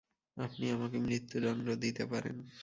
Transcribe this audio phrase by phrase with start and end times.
[0.37, 2.35] আপনি আমাকে মৃত্যুদণ্ড দিতে পারেন।